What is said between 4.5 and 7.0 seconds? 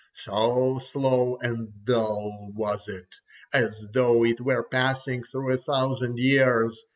passing through a thousand years.